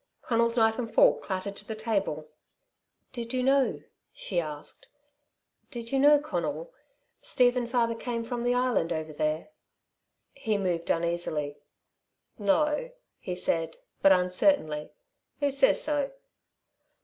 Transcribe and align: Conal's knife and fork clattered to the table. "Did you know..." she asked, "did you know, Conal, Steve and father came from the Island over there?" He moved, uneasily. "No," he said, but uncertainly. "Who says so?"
Conal's 0.23 0.57
knife 0.57 0.79
and 0.79 0.91
fork 0.91 1.21
clattered 1.21 1.55
to 1.57 1.63
the 1.67 1.75
table. 1.75 2.27
"Did 3.11 3.33
you 3.35 3.43
know..." 3.43 3.83
she 4.11 4.39
asked, 4.39 4.87
"did 5.69 5.91
you 5.91 5.99
know, 5.99 6.17
Conal, 6.17 6.73
Steve 7.21 7.55
and 7.55 7.69
father 7.69 7.93
came 7.93 8.23
from 8.23 8.41
the 8.43 8.55
Island 8.55 8.91
over 8.91 9.13
there?" 9.13 9.49
He 10.33 10.57
moved, 10.57 10.89
uneasily. 10.89 11.59
"No," 12.39 12.89
he 13.19 13.35
said, 13.35 13.77
but 14.01 14.11
uncertainly. 14.11 14.89
"Who 15.39 15.51
says 15.51 15.83
so?" 15.83 16.11